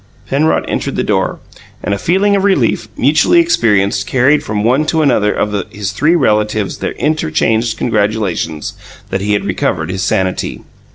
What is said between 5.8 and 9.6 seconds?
three relatives their interchanged congratulations that he had